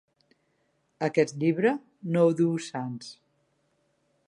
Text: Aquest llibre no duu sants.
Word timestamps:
Aquest 1.07 1.35
llibre 1.43 1.75
no 2.17 2.25
duu 2.41 2.57
sants. 2.71 3.13